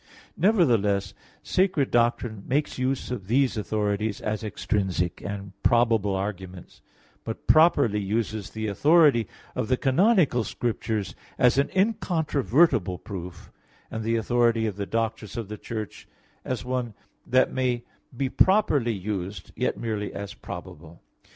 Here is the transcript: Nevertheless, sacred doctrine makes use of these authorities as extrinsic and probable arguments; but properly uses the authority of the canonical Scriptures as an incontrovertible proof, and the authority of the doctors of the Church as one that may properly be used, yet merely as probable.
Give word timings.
Nevertheless, 0.35 1.13
sacred 1.43 1.91
doctrine 1.91 2.43
makes 2.47 2.79
use 2.79 3.11
of 3.11 3.27
these 3.27 3.55
authorities 3.55 4.19
as 4.19 4.43
extrinsic 4.43 5.21
and 5.23 5.51
probable 5.61 6.15
arguments; 6.15 6.81
but 7.23 7.45
properly 7.45 7.99
uses 7.99 8.49
the 8.49 8.65
authority 8.65 9.27
of 9.53 9.67
the 9.67 9.77
canonical 9.77 10.43
Scriptures 10.43 11.13
as 11.37 11.59
an 11.59 11.69
incontrovertible 11.75 12.97
proof, 12.97 13.51
and 13.91 14.03
the 14.03 14.15
authority 14.15 14.65
of 14.65 14.75
the 14.75 14.87
doctors 14.87 15.37
of 15.37 15.49
the 15.49 15.57
Church 15.59 16.07
as 16.43 16.65
one 16.65 16.95
that 17.27 17.53
may 17.53 17.83
properly 18.37 18.85
be 18.85 18.93
used, 18.97 19.51
yet 19.55 19.77
merely 19.77 20.11
as 20.11 20.33
probable. 20.33 21.03